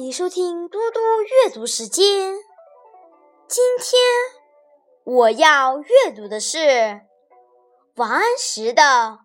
[0.00, 2.34] 你收听嘟嘟阅读时间。
[3.46, 4.00] 今天
[5.04, 7.02] 我要阅读的是
[7.96, 8.82] 王安石的《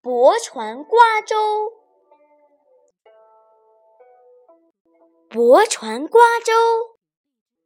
[0.00, 1.36] 泊船瓜洲》。
[5.34, 6.52] 《泊船瓜洲》，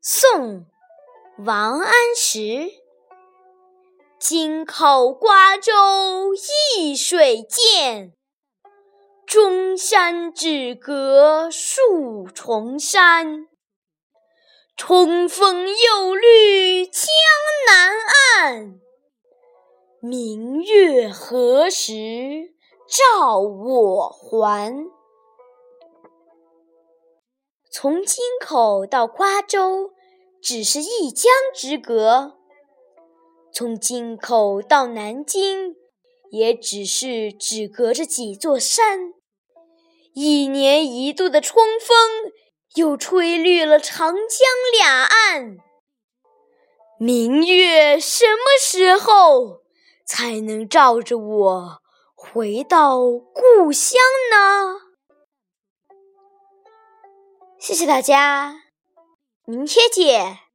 [0.00, 0.61] 宋·
[1.44, 2.71] 王安石。
[4.18, 6.32] 京口瓜洲
[6.79, 8.14] 一水间。
[9.29, 13.46] 中山只隔数重山，
[14.75, 17.04] 春风又绿江
[17.67, 17.91] 南
[18.41, 18.81] 岸。
[20.01, 22.54] 明月何时
[22.89, 24.87] 照我还？
[27.71, 29.90] 从京口到瓜洲，
[30.40, 32.33] 只是一江之隔；
[33.53, 35.77] 从京口到南京，
[36.31, 39.13] 也只是只隔着几座山。
[40.20, 42.33] 一年一度的春风，
[42.74, 45.58] 又吹绿了长江两岸。
[46.98, 49.61] 明月什么时候
[50.05, 51.83] 才能照着我
[52.16, 54.00] 回到故乡
[54.33, 54.80] 呢？
[57.61, 58.62] 谢谢大家，
[59.44, 60.48] 明天见。